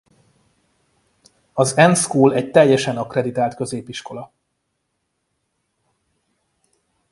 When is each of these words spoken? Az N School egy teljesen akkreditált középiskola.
Az 1.53 1.73
N 1.73 1.93
School 1.93 2.33
egy 2.33 2.51
teljesen 2.51 2.97
akkreditált 2.97 3.55
középiskola. 3.55 4.31